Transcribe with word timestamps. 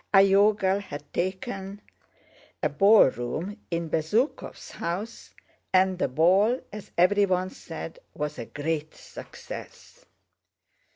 Iogel 0.15 0.81
had 0.81 1.13
taken 1.13 1.79
a 2.63 2.69
ballroom 2.69 3.55
in 3.69 3.87
Bezúkhov's 3.91 4.71
house, 4.71 5.35
and 5.71 5.99
the 5.99 6.07
ball, 6.07 6.59
as 6.73 6.89
everyone 6.97 7.51
said, 7.51 7.99
was 8.15 8.39
a 8.39 8.45
great 8.47 8.95
success. 8.95 10.03